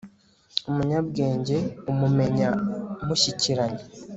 umunyabwenge 0.69 1.57
umumenya 1.91 2.47
mushyikiranye 3.05 3.81